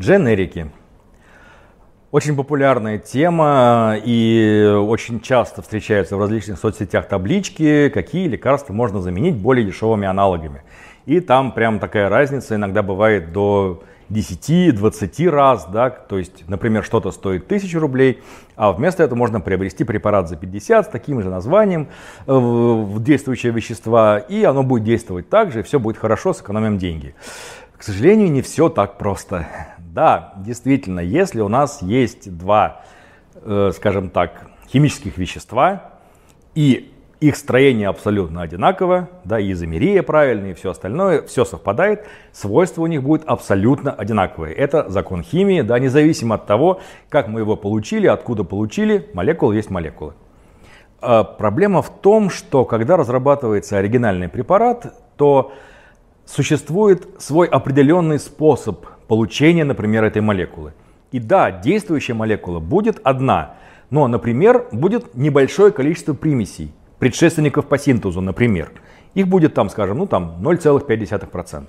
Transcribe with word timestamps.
Дженерики. 0.00 0.70
Очень 2.10 2.34
популярная 2.34 2.96
тема 2.96 3.96
и 4.02 4.74
очень 4.74 5.20
часто 5.20 5.60
встречаются 5.60 6.16
в 6.16 6.20
различных 6.20 6.58
соцсетях 6.58 7.06
таблички, 7.06 7.90
какие 7.90 8.26
лекарства 8.26 8.72
можно 8.72 9.02
заменить 9.02 9.36
более 9.36 9.66
дешевыми 9.66 10.08
аналогами. 10.08 10.62
И 11.04 11.20
там 11.20 11.52
прям 11.52 11.78
такая 11.78 12.08
разница 12.08 12.54
иногда 12.54 12.82
бывает 12.82 13.32
до 13.32 13.82
10-20 14.08 15.28
раз, 15.28 15.66
да, 15.66 15.90
то 15.90 16.16
есть, 16.16 16.48
например, 16.48 16.82
что-то 16.82 17.10
стоит 17.10 17.44
1000 17.44 17.78
рублей, 17.78 18.22
а 18.56 18.72
вместо 18.72 19.02
этого 19.02 19.18
можно 19.18 19.40
приобрести 19.40 19.84
препарат 19.84 20.30
за 20.30 20.36
50 20.36 20.86
с 20.86 20.88
таким 20.88 21.20
же 21.20 21.28
названием, 21.28 21.88
э, 22.26 22.84
действующее 23.00 23.52
вещества, 23.52 24.18
и 24.18 24.44
оно 24.44 24.62
будет 24.62 24.84
действовать 24.84 25.28
так 25.28 25.52
же, 25.52 25.60
и 25.60 25.62
все 25.62 25.78
будет 25.78 25.98
хорошо, 25.98 26.32
сэкономим 26.32 26.78
деньги. 26.78 27.14
К 27.80 27.82
сожалению, 27.82 28.30
не 28.30 28.42
все 28.42 28.68
так 28.68 28.98
просто. 28.98 29.46
Да, 29.92 30.34
действительно, 30.36 31.00
если 31.00 31.40
у 31.40 31.48
нас 31.48 31.82
есть 31.82 32.36
два, 32.38 32.82
э, 33.34 33.72
скажем 33.74 34.10
так, 34.10 34.46
химических 34.68 35.18
вещества, 35.18 35.94
и 36.54 36.92
их 37.18 37.34
строение 37.34 37.88
абсолютно 37.88 38.42
одинаково, 38.42 39.08
да, 39.24 39.40
и 39.40 39.50
изомерия 39.50 40.04
правильная, 40.04 40.52
и 40.52 40.54
все 40.54 40.70
остальное, 40.70 41.22
все 41.22 41.44
совпадает, 41.44 42.06
свойства 42.30 42.82
у 42.82 42.86
них 42.86 43.02
будут 43.02 43.26
абсолютно 43.26 43.92
одинаковые. 43.92 44.54
Это 44.54 44.88
закон 44.88 45.24
химии, 45.24 45.62
да, 45.62 45.80
независимо 45.80 46.36
от 46.36 46.46
того, 46.46 46.80
как 47.08 47.26
мы 47.26 47.40
его 47.40 47.56
получили, 47.56 48.06
откуда 48.06 48.44
получили, 48.44 49.10
молекула 49.12 49.52
есть 49.54 49.70
молекулы. 49.70 50.14
А 51.00 51.24
проблема 51.24 51.82
в 51.82 51.90
том, 52.00 52.30
что 52.30 52.64
когда 52.64 52.96
разрабатывается 52.96 53.76
оригинальный 53.76 54.28
препарат, 54.28 54.94
то 55.16 55.52
существует 56.26 57.08
свой 57.18 57.48
определенный 57.48 58.20
способ 58.20 58.86
получения, 59.10 59.64
например, 59.64 60.04
этой 60.04 60.22
молекулы. 60.22 60.72
И 61.10 61.18
да, 61.18 61.50
действующая 61.50 62.14
молекула 62.14 62.60
будет 62.60 63.00
одна, 63.02 63.56
но, 63.90 64.06
например, 64.06 64.68
будет 64.70 65.16
небольшое 65.16 65.72
количество 65.72 66.14
примесей, 66.14 66.72
предшественников 67.00 67.66
по 67.66 67.76
синтезу, 67.76 68.20
например. 68.20 68.70
Их 69.14 69.26
будет 69.26 69.52
там, 69.52 69.68
скажем, 69.68 69.98
ну 69.98 70.06
там 70.06 70.36
0,5%. 70.40 71.64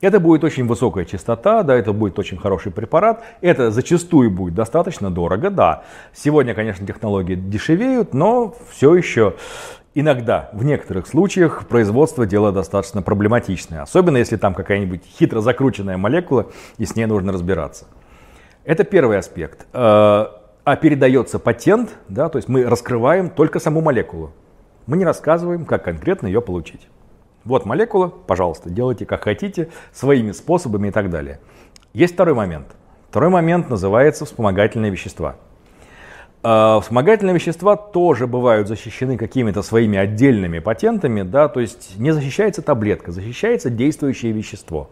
Это 0.00 0.20
будет 0.20 0.44
очень 0.44 0.64
высокая 0.68 1.04
частота, 1.04 1.64
да, 1.64 1.74
это 1.74 1.92
будет 1.92 2.20
очень 2.20 2.38
хороший 2.38 2.70
препарат. 2.70 3.24
Это 3.40 3.72
зачастую 3.72 4.30
будет 4.30 4.54
достаточно 4.54 5.10
дорого, 5.10 5.50
да. 5.50 5.82
Сегодня, 6.14 6.54
конечно, 6.54 6.86
технологии 6.86 7.34
дешевеют, 7.34 8.14
но 8.14 8.54
все 8.70 8.94
еще 8.94 9.34
Иногда, 9.92 10.50
в 10.52 10.62
некоторых 10.62 11.08
случаях, 11.08 11.66
производство 11.66 12.24
дело 12.24 12.52
достаточно 12.52 13.02
проблематичное, 13.02 13.82
особенно 13.82 14.18
если 14.18 14.36
там 14.36 14.54
какая-нибудь 14.54 15.02
хитро 15.04 15.40
закрученная 15.40 15.96
молекула, 15.96 16.46
и 16.78 16.86
с 16.86 16.94
ней 16.94 17.06
нужно 17.06 17.32
разбираться. 17.32 17.86
Это 18.64 18.84
первый 18.84 19.18
аспект. 19.18 19.66
Э, 19.72 20.26
а 20.64 20.76
передается 20.76 21.40
патент, 21.40 21.90
да, 22.08 22.28
то 22.28 22.36
есть 22.36 22.48
мы 22.48 22.64
раскрываем 22.66 23.30
только 23.30 23.58
саму 23.58 23.80
молекулу. 23.80 24.32
Мы 24.86 24.96
не 24.96 25.04
рассказываем, 25.04 25.64
как 25.64 25.84
конкретно 25.84 26.28
ее 26.28 26.40
получить. 26.40 26.86
Вот 27.44 27.66
молекула, 27.66 28.08
пожалуйста, 28.08 28.70
делайте 28.70 29.06
как 29.06 29.24
хотите, 29.24 29.70
своими 29.92 30.30
способами 30.30 30.88
и 30.88 30.90
так 30.92 31.10
далее. 31.10 31.40
Есть 31.94 32.14
второй 32.14 32.34
момент. 32.34 32.68
Второй 33.08 33.30
момент 33.30 33.68
называется 33.70 34.24
вспомогательные 34.24 34.92
вещества. 34.92 35.34
А, 36.42 36.80
вспомогательные 36.80 37.34
вещества 37.34 37.76
тоже 37.76 38.26
бывают 38.26 38.66
защищены 38.66 39.18
какими-то 39.18 39.60
своими 39.62 39.98
отдельными 39.98 40.58
патентами, 40.58 41.22
да, 41.22 41.48
то 41.48 41.60
есть 41.60 41.98
не 41.98 42.12
защищается 42.12 42.62
таблетка, 42.62 43.12
защищается 43.12 43.68
действующее 43.68 44.32
вещество. 44.32 44.90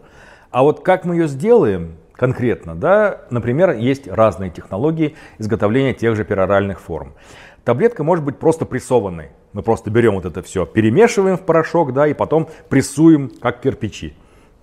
А 0.51 0.61
вот 0.61 0.81
как 0.81 1.05
мы 1.05 1.15
ее 1.15 1.27
сделаем 1.27 1.95
конкретно, 2.13 2.75
да, 2.75 3.21
например, 3.31 3.71
есть 3.71 4.07
разные 4.07 4.51
технологии 4.51 5.15
изготовления 5.39 5.95
тех 5.95 6.15
же 6.15 6.23
пероральных 6.23 6.79
форм. 6.79 7.13
Таблетка 7.63 8.03
может 8.03 8.23
быть 8.23 8.37
просто 8.37 8.65
прессованной. 8.65 9.29
Мы 9.53 9.63
просто 9.63 9.89
берем 9.89 10.15
вот 10.15 10.25
это 10.25 10.43
все, 10.43 10.67
перемешиваем 10.67 11.37
в 11.37 11.41
порошок, 11.41 11.93
да, 11.93 12.07
и 12.07 12.13
потом 12.13 12.47
прессуем, 12.69 13.31
как 13.41 13.61
кирпичи. 13.61 14.13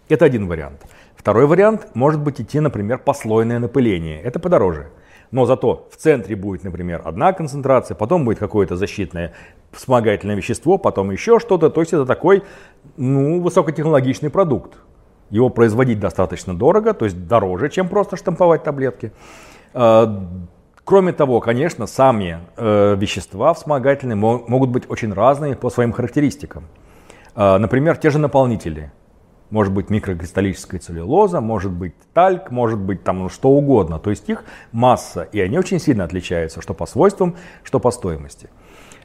Это 0.08 0.24
один 0.24 0.46
вариант. 0.46 0.82
Второй 1.16 1.46
вариант 1.46 1.88
может 1.94 2.20
быть 2.20 2.40
идти, 2.40 2.60
например, 2.60 2.98
послойное 2.98 3.58
напыление. 3.58 4.22
Это 4.22 4.38
подороже 4.38 4.90
но 5.30 5.46
зато 5.46 5.88
в 5.90 5.96
центре 5.96 6.36
будет, 6.36 6.64
например, 6.64 7.02
одна 7.04 7.32
концентрация, 7.32 7.94
потом 7.94 8.24
будет 8.24 8.38
какое-то 8.38 8.76
защитное 8.76 9.32
вспомогательное 9.72 10.36
вещество, 10.36 10.78
потом 10.78 11.10
еще 11.10 11.38
что-то. 11.38 11.70
То 11.70 11.80
есть 11.80 11.92
это 11.92 12.06
такой 12.06 12.42
ну, 12.96 13.40
высокотехнологичный 13.40 14.30
продукт. 14.30 14.78
Его 15.30 15.50
производить 15.50 15.98
достаточно 15.98 16.54
дорого, 16.56 16.94
то 16.94 17.04
есть 17.04 17.26
дороже, 17.26 17.68
чем 17.68 17.88
просто 17.88 18.16
штамповать 18.16 18.62
таблетки. 18.62 19.12
А, 19.74 20.24
кроме 20.84 21.12
того, 21.12 21.40
конечно, 21.40 21.86
сами 21.86 22.38
э, 22.56 22.94
вещества 22.96 23.52
вспомогательные 23.52 24.16
могут 24.16 24.70
быть 24.70 24.88
очень 24.88 25.12
разные 25.12 25.56
по 25.56 25.70
своим 25.70 25.92
характеристикам. 25.92 26.64
А, 27.34 27.58
например, 27.58 27.96
те 27.96 28.10
же 28.10 28.18
наполнители– 28.18 28.92
может 29.50 29.72
быть 29.72 29.90
микрокристаллическая 29.90 30.80
целлюлоза, 30.80 31.40
может 31.40 31.72
быть 31.72 31.94
тальк, 32.12 32.50
может 32.50 32.78
быть 32.78 33.04
там 33.04 33.20
ну, 33.20 33.28
что 33.28 33.50
угодно. 33.50 33.98
То 33.98 34.10
есть 34.10 34.28
их 34.28 34.44
масса, 34.72 35.22
и 35.22 35.40
они 35.40 35.58
очень 35.58 35.78
сильно 35.78 36.04
отличаются, 36.04 36.60
что 36.60 36.74
по 36.74 36.86
свойствам, 36.86 37.36
что 37.62 37.80
по 37.80 37.90
стоимости. 37.90 38.48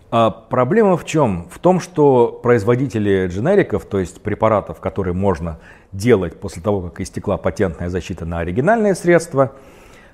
А 0.09 0.29
проблема 0.29 0.97
в 0.97 1.05
чем? 1.05 1.47
В 1.49 1.59
том, 1.59 1.79
что 1.79 2.39
производители 2.43 3.27
дженериков, 3.27 3.85
то 3.85 3.97
есть 3.97 4.21
препаратов, 4.21 4.81
которые 4.81 5.13
можно 5.13 5.59
делать 5.93 6.37
после 6.39 6.61
того, 6.61 6.81
как 6.81 6.99
истекла 6.99 7.37
патентная 7.37 7.87
защита 7.87 8.25
на 8.25 8.39
оригинальные 8.39 8.93
средства, 8.95 9.53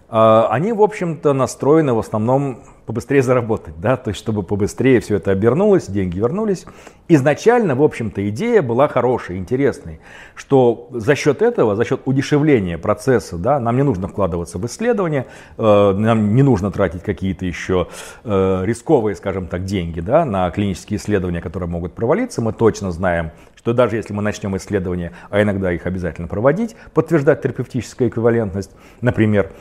а, 0.10 0.48
они, 0.52 0.72
в 0.72 0.84
общем-то, 0.84 1.34
настроены 1.34 1.94
в 1.94 2.00
основном 2.00 2.64
побыстрее 2.88 3.22
заработать, 3.22 3.74
да, 3.82 3.98
то 3.98 4.10
есть 4.10 4.20
чтобы 4.20 4.44
побыстрее 4.44 5.02
все 5.02 5.18
это 5.18 5.32
обернулось, 5.32 5.88
деньги 5.88 6.18
вернулись. 6.18 6.66
Изначально, 7.10 7.76
в 7.76 7.84
общем-то, 7.84 8.28
идея 8.30 8.62
была 8.62 8.88
хорошей, 8.88 9.38
интересной, 9.38 10.00
что 10.36 10.88
за 10.92 11.14
счет 11.16 11.42
этого, 11.42 11.76
за 11.76 11.84
счет 11.84 12.00
удешевления 12.06 12.78
процесса, 12.78 13.38
да, 13.38 13.60
нам 13.60 13.76
не 13.76 13.84
нужно 13.84 14.08
вкладываться 14.08 14.58
в 14.58 14.66
исследования, 14.66 15.28
э, 15.58 15.92
нам 15.98 16.34
не 16.34 16.44
нужно 16.44 16.72
тратить 16.72 17.04
какие-то 17.04 17.46
еще 17.46 17.90
э, 18.24 18.62
рисковые, 18.64 19.18
скажем 19.18 19.48
так, 19.48 19.66
деньги, 19.66 20.00
да, 20.00 20.24
на 20.24 20.50
клинические 20.50 20.98
исследования, 20.98 21.42
которые 21.42 21.68
могут 21.70 21.94
провалиться. 21.94 22.42
Мы 22.42 22.54
точно 22.54 22.94
знаем, 22.94 23.32
что 23.56 23.74
даже 23.74 23.98
если 23.98 24.14
мы 24.14 24.22
начнем 24.22 24.56
исследования, 24.56 25.12
а 25.30 25.42
иногда 25.42 25.74
их 25.74 25.86
обязательно 25.86 26.30
проводить, 26.30 26.78
подтверждать 26.94 27.42
терапевтическую 27.42 28.10
эквивалентность, 28.10 28.72
например, 29.02 29.52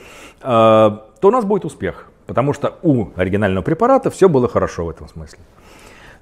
э, 0.43 0.47
то 0.47 1.03
у 1.23 1.31
нас 1.33 1.45
будет 1.45 1.65
успех. 1.65 2.09
Потому 2.27 2.53
что 2.53 2.79
у 2.83 3.09
оригинального 3.17 3.63
препарата 3.63 4.11
все 4.11 4.29
было 4.29 4.49
хорошо 4.49 4.85
в 4.85 4.91
этом 4.91 5.09
смысле. 5.09 5.39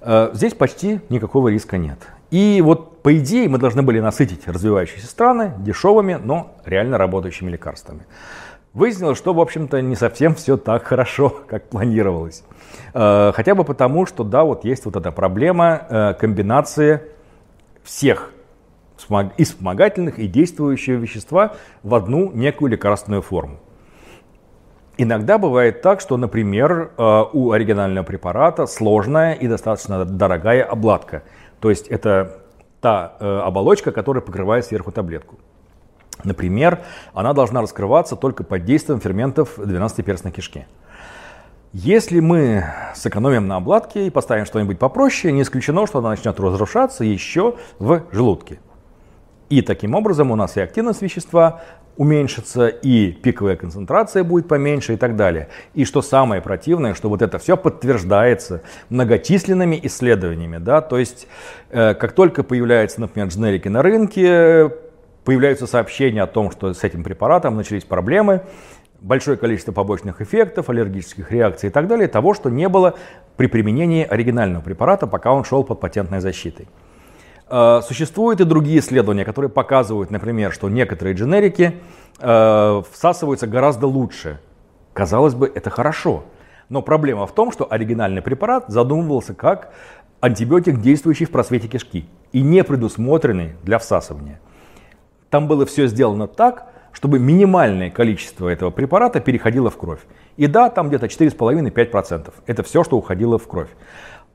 Э, 0.01 0.31
здесь 0.35 0.55
почти 0.55 1.01
никакого 1.09 1.49
риска 1.49 1.79
нет. 1.79 1.99
И 2.31 2.61
вот 2.63 3.03
по 3.03 3.17
идее 3.17 3.49
мы 3.49 3.59
должны 3.59 3.83
были 3.83 4.01
насытить 4.01 4.47
развивающиеся 4.47 5.07
страны 5.07 5.55
дешевыми, 5.59 6.19
но 6.23 6.57
реально 6.65 6.99
работающими 6.99 7.51
лекарствами. 7.51 8.07
Выяснилось, 8.75 9.17
что, 9.17 9.33
в 9.33 9.41
общем-то, 9.41 9.81
не 9.81 9.95
совсем 9.95 10.35
все 10.35 10.57
так 10.57 10.85
хорошо, 10.85 11.31
как 11.49 11.69
планировалось. 11.69 12.45
Э, 12.93 13.33
хотя 13.35 13.55
бы 13.55 13.65
потому, 13.65 14.05
что, 14.05 14.25
да, 14.25 14.45
вот 14.45 14.65
есть 14.65 14.85
вот 14.85 14.97
эта 14.97 15.11
проблема 15.11 15.87
э, 15.89 16.15
комбинации 16.15 17.01
всех 17.83 18.31
и 19.37 19.45
вспомогательных, 19.45 20.19
и 20.19 20.27
действующего 20.27 20.97
вещества 20.97 21.55
в 21.83 21.95
одну 21.95 22.31
некую 22.33 22.71
лекарственную 22.71 23.23
форму. 23.23 23.59
Иногда 24.97 25.39
бывает 25.39 25.83
так, 25.83 26.01
что, 26.01 26.17
например, 26.17 26.93
э, 26.97 27.25
у 27.33 27.51
оригинального 27.51 28.05
препарата 28.05 28.67
сложная 28.67 29.35
и 29.35 29.49
достаточно 29.49 30.05
дорогая 30.05 30.63
обладка. 30.63 31.25
То 31.61 31.71
есть 31.71 31.89
это 31.89 32.45
та 32.81 33.17
э, 33.19 33.41
оболочка, 33.45 33.91
которая 33.91 34.23
покрывает 34.23 34.65
сверху 34.67 34.93
таблетку. 34.93 35.39
Например, 36.23 36.81
она 37.13 37.33
должна 37.33 37.61
раскрываться 37.61 38.15
только 38.15 38.45
под 38.45 38.65
действием 38.65 39.01
ферментов 39.01 39.59
12-перстной 39.59 40.31
кишки. 40.31 40.67
Если 41.73 42.21
мы 42.21 42.65
сэкономим 42.95 43.49
на 43.49 43.57
обладке 43.57 44.07
и 44.07 44.11
поставим 44.11 44.47
что-нибудь 44.47 44.79
попроще, 44.79 45.33
не 45.33 45.43
исключено, 45.43 45.89
что 45.89 45.99
она 45.99 46.11
начнет 46.11 46.39
разрушаться 46.39 47.03
еще 47.03 47.57
в 47.81 48.03
желудке. 48.13 48.61
И 49.51 49.61
таким 49.61 49.95
образом 49.95 50.31
у 50.31 50.37
нас 50.37 50.57
и 50.57 50.61
активность 50.61 51.03
вещества 51.03 51.63
уменьшится, 51.97 52.69
и 52.69 53.13
пиковая 53.13 53.57
концентрация 53.57 54.25
будет 54.25 54.49
поменьше 54.49 54.95
и 54.95 54.97
так 54.97 55.17
далее. 55.17 55.49
И 55.75 55.85
что 55.85 56.03
самое 56.03 56.43
противное, 56.43 56.95
что 56.95 57.09
вот 57.09 57.23
это 57.23 57.39
все 57.39 57.57
подтверждается 57.57 58.63
многочисленными 58.89 59.79
исследованиями. 59.83 60.59
Да? 60.59 60.81
То 60.81 60.99
есть, 60.99 61.27
э, 61.71 61.95
как 61.95 62.13
только 62.13 62.43
появляются, 62.43 63.01
например, 63.01 63.29
дженерики 63.29 63.69
на 63.69 63.83
рынке, 63.83 64.73
появляются 65.25 65.67
сообщения 65.67 66.23
о 66.23 66.27
том, 66.27 66.51
что 66.51 66.73
с 66.73 66.85
этим 66.85 67.03
препаратом 67.05 67.57
начались 67.57 67.85
проблемы, 67.85 68.43
большое 69.01 69.37
количество 69.37 69.73
побочных 69.73 70.21
эффектов, 70.21 70.71
аллергических 70.71 71.31
реакций 71.31 71.69
и 71.69 71.73
так 71.73 71.87
далее, 71.87 72.09
того, 72.09 72.35
что 72.35 72.51
не 72.51 72.69
было 72.69 72.95
при 73.37 73.47
применении 73.47 74.05
оригинального 74.05 74.63
препарата, 74.63 75.07
пока 75.07 75.33
он 75.33 75.45
шел 75.45 75.63
под 75.65 75.81
патентной 75.81 76.21
защитой. 76.21 76.69
Э, 77.49 77.81
существуют 77.87 78.41
и 78.41 78.45
другие 78.45 78.79
исследования, 78.79 79.25
которые 79.25 79.51
показывают, 79.51 80.11
например, 80.11 80.53
что 80.53 80.69
некоторые 80.69 81.15
дженерики 81.15 81.75
э, 82.19 82.83
всасываются 82.93 83.47
гораздо 83.47 83.87
лучше. 83.87 84.41
Казалось 84.93 85.35
бы, 85.35 85.51
это 85.55 85.71
хорошо. 85.71 86.25
Но 86.69 86.81
проблема 86.81 87.27
в 87.27 87.35
том, 87.35 87.53
что 87.53 87.67
оригинальный 87.71 88.23
препарат 88.23 88.65
задумывался 88.69 89.35
как 89.35 89.75
антибиотик, 90.21 90.81
действующий 90.81 91.27
в 91.27 91.31
просвете 91.31 91.69
кишки 91.69 92.07
и 92.33 92.41
не 92.41 92.65
предусмотренный 92.65 93.57
для 93.63 93.79
всасывания. 93.79 94.41
Там 95.29 95.47
было 95.47 95.67
все 95.67 95.87
сделано 95.87 96.27
так, 96.27 96.69
чтобы 96.93 97.19
минимальное 97.19 97.91
количество 97.91 98.49
этого 98.49 98.71
препарата 98.71 99.21
переходило 99.21 99.69
в 99.69 99.77
кровь. 99.77 100.01
И 100.37 100.47
да, 100.47 100.71
там 100.71 100.89
где-то 100.89 101.07
4,5-5%. 101.07 102.33
Это 102.47 102.63
все, 102.63 102.85
что 102.85 102.97
уходило 102.97 103.37
в 103.37 103.47
кровь. 103.47 103.69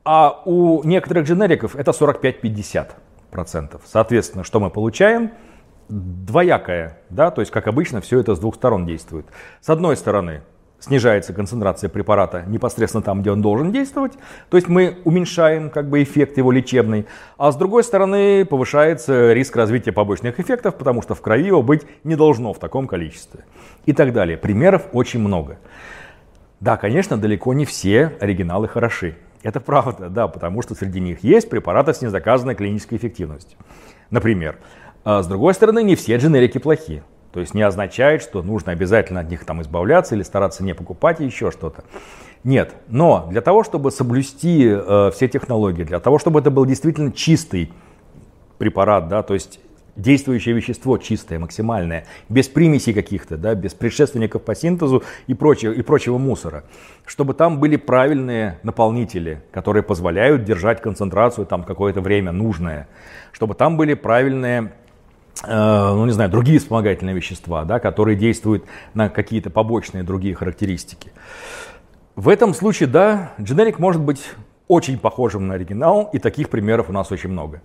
А 0.04 0.42
у 0.44 0.82
некоторых 0.84 1.26
дженериков 1.26 1.76
это 1.76 1.90
45-50%. 1.90 3.80
Соответственно, 3.84 4.44
что 4.44 4.60
мы 4.60 4.70
получаем? 4.70 5.32
Двоякое, 5.88 6.98
да, 7.10 7.30
то 7.30 7.40
есть, 7.40 7.50
как 7.50 7.66
обычно, 7.66 8.00
все 8.00 8.20
это 8.20 8.34
с 8.34 8.38
двух 8.38 8.54
сторон 8.54 8.86
действует. 8.86 9.26
С 9.60 9.68
одной 9.70 9.96
стороны, 9.96 10.42
снижается 10.80 11.32
концентрация 11.32 11.88
препарата 11.88 12.44
непосредственно 12.46 13.02
там, 13.02 13.20
где 13.20 13.30
он 13.30 13.42
должен 13.42 13.70
действовать. 13.70 14.12
То 14.48 14.56
есть 14.56 14.68
мы 14.68 14.98
уменьшаем 15.04 15.70
как 15.70 15.88
бы 15.88 16.02
эффект 16.02 16.38
его 16.38 16.50
лечебный. 16.50 17.06
А 17.36 17.52
с 17.52 17.56
другой 17.56 17.84
стороны 17.84 18.44
повышается 18.44 19.32
риск 19.32 19.54
развития 19.56 19.92
побочных 19.92 20.40
эффектов, 20.40 20.76
потому 20.76 21.02
что 21.02 21.14
в 21.14 21.20
крови 21.20 21.46
его 21.46 21.62
быть 21.62 21.82
не 22.04 22.16
должно 22.16 22.52
в 22.52 22.58
таком 22.58 22.86
количестве. 22.86 23.44
И 23.86 23.92
так 23.92 24.12
далее. 24.12 24.38
Примеров 24.38 24.86
очень 24.92 25.20
много. 25.20 25.58
Да, 26.60 26.76
конечно, 26.76 27.16
далеко 27.16 27.54
не 27.54 27.64
все 27.64 28.12
оригиналы 28.20 28.68
хороши. 28.68 29.16
Это 29.42 29.60
правда, 29.60 30.08
да, 30.08 30.28
потому 30.28 30.62
что 30.62 30.74
среди 30.74 31.00
них 31.00 31.24
есть 31.24 31.48
препараты 31.48 31.94
с 31.94 32.02
незаказанной 32.02 32.54
клинической 32.54 32.98
эффективностью. 32.98 33.58
Например. 34.10 34.58
А 35.02 35.22
с 35.22 35.26
другой 35.26 35.54
стороны, 35.54 35.82
не 35.82 35.96
все 35.96 36.16
дженерики 36.16 36.58
плохие. 36.58 37.02
То 37.32 37.40
есть 37.40 37.54
не 37.54 37.62
означает, 37.62 38.22
что 38.22 38.42
нужно 38.42 38.72
обязательно 38.72 39.20
от 39.20 39.30
них 39.30 39.44
там 39.44 39.62
избавляться 39.62 40.14
или 40.14 40.22
стараться 40.22 40.64
не 40.64 40.74
покупать 40.74 41.20
и 41.20 41.24
еще 41.24 41.50
что-то. 41.50 41.84
Нет, 42.42 42.74
но 42.88 43.28
для 43.30 43.40
того, 43.40 43.62
чтобы 43.62 43.90
соблюсти 43.90 44.66
э, 44.68 45.10
все 45.14 45.28
технологии, 45.28 45.84
для 45.84 46.00
того, 46.00 46.18
чтобы 46.18 46.40
это 46.40 46.50
был 46.50 46.66
действительно 46.66 47.12
чистый 47.12 47.72
препарат, 48.58 49.08
да, 49.08 49.22
то 49.22 49.34
есть 49.34 49.60
действующее 49.96 50.54
вещество 50.54 50.98
чистое, 50.98 51.38
максимальное, 51.38 52.06
без 52.28 52.48
примесей 52.48 52.92
каких-то, 52.92 53.36
да, 53.36 53.54
без 53.54 53.74
предшественников 53.74 54.42
по 54.42 54.54
синтезу 54.54 55.02
и 55.26 55.34
прочего, 55.34 55.72
и 55.72 55.82
прочего 55.82 56.18
мусора. 56.18 56.64
Чтобы 57.06 57.34
там 57.34 57.58
были 57.60 57.76
правильные 57.76 58.58
наполнители, 58.62 59.42
которые 59.52 59.82
позволяют 59.82 60.44
держать 60.44 60.80
концентрацию 60.80 61.46
там 61.46 61.64
какое-то 61.64 62.00
время 62.00 62.32
нужное. 62.32 62.88
Чтобы 63.32 63.54
там 63.54 63.76
были 63.76 63.94
правильные 63.94 64.72
э, 65.44 65.92
ну 65.94 66.04
не 66.06 66.12
знаю, 66.12 66.30
другие 66.30 66.58
вспомогательные 66.58 67.14
вещества, 67.14 67.64
да, 67.64 67.78
которые 67.78 68.16
действуют 68.16 68.64
на 68.94 69.08
какие-то 69.08 69.50
побочные 69.50 70.02
другие 70.02 70.34
характеристики. 70.34 71.12
В 72.16 72.28
этом 72.28 72.54
случае, 72.54 72.88
да, 72.88 73.32
дженерик 73.40 73.78
может 73.78 74.02
быть 74.02 74.22
очень 74.68 74.98
похожим 74.98 75.48
на 75.48 75.54
оригинал, 75.54 76.10
и 76.12 76.18
таких 76.18 76.48
примеров 76.48 76.90
у 76.90 76.92
нас 76.92 77.10
очень 77.10 77.30
много. 77.30 77.60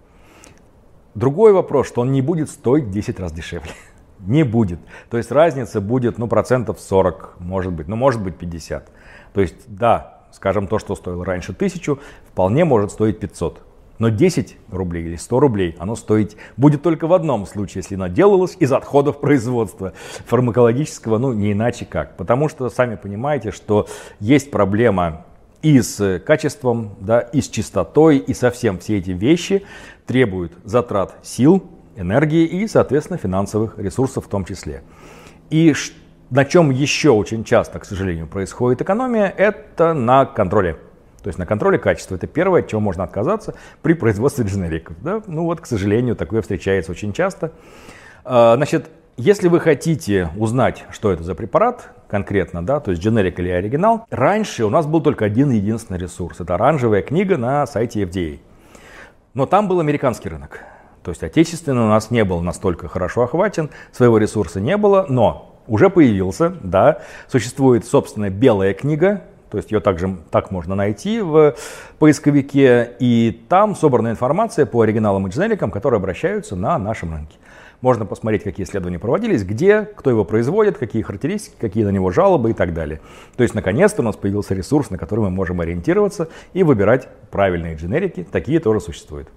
Другой 1.16 1.54
вопрос, 1.54 1.88
что 1.88 2.02
он 2.02 2.12
не 2.12 2.22
будет 2.22 2.50
стоить 2.50 2.92
10 2.92 3.20
раз 3.20 3.32
дешевле. 3.32 3.72
Не 4.20 4.44
будет. 4.44 4.80
То 5.10 5.18
есть 5.18 5.32
разница 5.32 5.82
будет, 5.82 6.18
ну, 6.18 6.28
процентов 6.28 6.80
40, 6.80 7.36
может 7.40 7.74
быть, 7.74 7.88
ну, 7.88 7.96
может 7.96 8.22
быть 8.22 8.38
50. 8.38 8.90
То 9.34 9.42
есть, 9.42 9.56
да, 9.68 10.24
скажем, 10.32 10.68
то, 10.68 10.80
что 10.80 10.96
стоило 10.96 11.24
раньше 11.24 11.52
1000, 11.52 11.98
вполне 12.32 12.66
может 12.66 12.92
стоить 12.92 13.20
500. 13.20 13.62
Но 13.98 14.10
10 14.10 14.58
рублей 14.72 15.06
или 15.06 15.16
100 15.16 15.40
рублей 15.40 15.76
оно 15.80 15.96
стоить 15.96 16.36
будет 16.58 16.82
только 16.82 17.08
в 17.08 17.14
одном 17.14 17.46
случае, 17.46 17.82
если 17.82 17.96
оно 17.96 18.08
делалось 18.08 18.58
из 18.60 18.74
отходов 18.74 19.22
производства 19.22 19.94
фармакологического, 20.26 21.18
ну 21.18 21.32
не 21.32 21.54
иначе 21.54 21.86
как. 21.86 22.18
Потому 22.18 22.50
что 22.50 22.70
сами 22.70 22.96
понимаете, 22.96 23.52
что 23.52 23.88
есть 24.20 24.52
проблема 24.52 25.26
и 25.66 25.82
с 25.82 26.20
качеством, 26.20 26.96
да, 27.00 27.22
и 27.22 27.42
с 27.42 27.50
чистотой, 27.50 28.20
и 28.20 28.36
совсем 28.36 28.78
все 28.78 29.00
эти 29.00 29.10
вещи 29.10 29.66
требуют 30.06 30.52
затрат 30.64 31.16
сил, 31.24 31.64
энергии 31.96 32.46
и, 32.46 32.68
соответственно, 32.68 33.18
финансовых 33.18 33.80
ресурсов 33.80 34.26
в 34.26 34.30
том 34.30 34.46
числе. 34.46 34.84
И 35.50 35.74
на 36.30 36.46
чем 36.46 36.70
еще 36.70 37.10
очень 37.10 37.44
часто, 37.44 37.80
к 37.80 37.86
сожалению, 37.86 38.28
происходит 38.28 38.84
экономия, 38.84 39.28
это 39.36 39.96
на 39.96 40.28
контроле. 40.28 40.78
То 41.24 41.30
есть 41.30 41.40
на 41.40 41.48
контроле 41.48 41.80
качества. 41.80 42.14
Это 42.14 42.28
первое, 42.28 42.62
от 42.62 42.68
чего 42.68 42.80
можно 42.80 43.04
отказаться 43.04 43.56
при 43.82 43.94
производстве 43.94 44.46
дженериков. 44.48 44.96
Да? 45.02 45.24
Ну 45.26 45.46
вот, 45.46 45.62
к 45.62 45.66
сожалению, 45.66 46.16
такое 46.16 46.44
встречается 46.44 46.92
очень 46.92 47.12
часто. 47.12 47.54
А, 48.24 48.56
значит, 48.56 48.88
если 49.18 49.48
вы 49.48 49.62
хотите 49.62 50.30
узнать, 50.38 50.86
что 50.92 51.12
это 51.12 51.24
за 51.24 51.36
препарат 51.36 51.90
конкретно, 52.10 52.66
да, 52.66 52.82
то 52.82 52.92
есть 52.92 53.02
дженерик 53.02 53.40
или 53.40 53.50
оригинал, 53.50 54.06
раньше 54.10 54.66
у 54.66 54.70
нас 54.70 54.86
был 54.86 55.02
только 55.02 55.24
один 55.24 55.52
единственный 55.52 55.98
ресурс. 55.98 56.42
Это 56.42 56.56
оранжевая 56.56 57.02
книга 57.02 57.38
на 57.38 57.66
сайте 57.66 58.04
FDA. 58.04 58.40
Но 59.34 59.46
там 59.46 59.68
был 59.68 59.80
американский 59.80 60.28
рынок. 60.28 60.60
То 61.02 61.12
есть 61.12 61.24
отечественный 61.24 61.84
у 61.84 61.88
нас 61.88 62.12
не 62.12 62.26
был 62.26 62.42
настолько 62.42 62.88
хорошо 62.88 63.24
охвачен, 63.24 63.70
своего 63.92 64.18
ресурса 64.18 64.60
не 64.60 64.76
было, 64.76 65.06
но 65.08 65.56
уже 65.68 65.90
появился, 65.90 66.54
да, 66.62 67.00
существует 67.28 67.86
собственная 67.86 68.30
белая 68.30 68.74
книга, 68.74 69.22
то 69.50 69.58
есть 69.58 69.72
ее 69.72 69.80
также 69.80 70.18
так 70.32 70.52
можно 70.52 70.76
найти 70.76 71.22
в 71.22 71.56
поисковике, 72.00 72.92
и 73.00 73.46
там 73.48 73.76
собрана 73.76 74.10
информация 74.10 74.66
по 74.66 74.82
оригиналам 74.82 75.28
и 75.28 75.30
дженерикам, 75.30 75.72
которые 75.72 76.00
обращаются 76.00 76.56
на 76.56 76.78
нашем 76.78 77.14
рынке. 77.14 77.38
Можно 77.82 78.06
посмотреть, 78.06 78.44
какие 78.44 78.66
исследования 78.66 79.00
проводились, 79.00 79.44
где, 79.44 79.82
кто 79.84 80.10
его 80.10 80.26
производит, 80.26 80.78
какие 80.78 81.02
характеристики, 81.02 81.56
какие 81.60 81.84
на 81.84 81.90
него 81.90 82.12
жалобы 82.12 82.52
и 82.52 82.54
так 82.54 82.74
далее. 82.74 83.02
То 83.36 83.44
есть, 83.44 83.56
наконец-то 83.56 84.02
у 84.02 84.06
нас 84.06 84.16
появился 84.16 84.54
ресурс, 84.54 84.90
на 84.90 84.98
который 84.98 85.22
мы 85.22 85.30
можем 85.30 85.62
ориентироваться 85.62 86.30
и 86.54 86.64
выбирать 86.64 87.08
правильные 87.32 87.76
дженерики. 87.76 88.28
Такие 88.32 88.60
тоже 88.60 88.80
существуют. 88.80 89.30